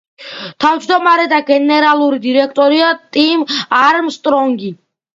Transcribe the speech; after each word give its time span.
თავმჯდომარე 0.63 1.25
და 1.35 1.41
გენერალური 1.51 2.21
დირექტორია 2.25 2.91
ტიმ 3.13 3.49
არმსტრონგი. 3.85 4.77